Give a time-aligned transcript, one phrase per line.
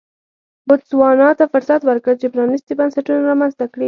[0.67, 3.79] بوتسوانا ته فرصت ورکړ چې پرانیستي بنسټونه رامنځته کړي.